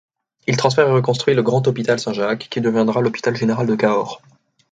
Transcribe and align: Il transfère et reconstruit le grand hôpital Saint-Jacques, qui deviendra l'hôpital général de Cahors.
Il 0.47 0.57
transfère 0.57 0.87
et 0.87 0.91
reconstruit 0.93 1.35
le 1.35 1.43
grand 1.43 1.67
hôpital 1.67 1.99
Saint-Jacques, 1.99 2.47
qui 2.49 2.59
deviendra 2.59 3.01
l'hôpital 3.01 3.35
général 3.35 3.67
de 3.67 3.75
Cahors. 3.75 4.19